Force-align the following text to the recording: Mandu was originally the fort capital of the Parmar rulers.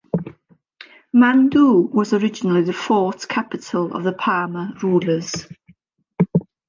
Mandu 1.13 1.91
was 1.93 2.11
originally 2.11 2.63
the 2.63 2.73
fort 2.73 3.27
capital 3.27 3.93
of 3.95 4.03
the 4.03 4.11
Parmar 4.13 4.81
rulers. 4.81 5.45